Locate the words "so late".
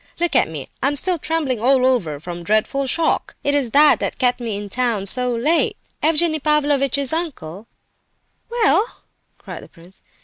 5.05-5.77